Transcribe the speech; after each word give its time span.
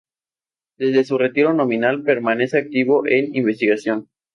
Desde 0.79 1.03
su 1.03 1.19
retiro 1.19 1.53
nominal 1.53 2.01
permanece 2.01 2.57
activo 2.57 3.05
en 3.05 3.35
investigación. 3.35 4.09